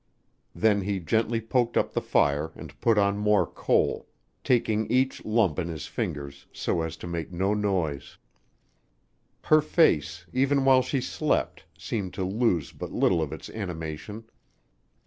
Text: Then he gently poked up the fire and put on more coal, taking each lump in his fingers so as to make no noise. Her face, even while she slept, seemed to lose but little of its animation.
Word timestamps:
Then 0.55 0.81
he 0.81 0.99
gently 0.99 1.39
poked 1.39 1.77
up 1.77 1.93
the 1.93 2.01
fire 2.01 2.51
and 2.55 2.81
put 2.81 2.97
on 2.97 3.19
more 3.19 3.45
coal, 3.45 4.07
taking 4.43 4.89
each 4.91 5.23
lump 5.23 5.59
in 5.59 5.67
his 5.67 5.85
fingers 5.85 6.47
so 6.51 6.81
as 6.81 6.97
to 6.97 7.05
make 7.07 7.31
no 7.31 7.53
noise. 7.53 8.17
Her 9.43 9.61
face, 9.61 10.25
even 10.33 10.65
while 10.65 10.81
she 10.81 11.01
slept, 11.01 11.65
seemed 11.77 12.15
to 12.15 12.23
lose 12.23 12.71
but 12.71 12.91
little 12.91 13.21
of 13.21 13.31
its 13.31 13.47
animation. 13.51 14.23